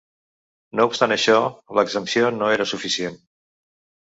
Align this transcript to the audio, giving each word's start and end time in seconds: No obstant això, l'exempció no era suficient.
No 0.79 0.87
obstant 0.91 1.13
això, 1.15 1.35
l'exempció 1.81 2.33
no 2.39 2.51
era 2.55 2.69
suficient. 2.73 3.21